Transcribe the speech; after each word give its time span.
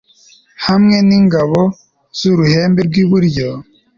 hamwe 0.65 0.97
n'ingabo 1.07 1.59
z'uruhembe 2.17 2.81
rw'iburyo 2.87 3.47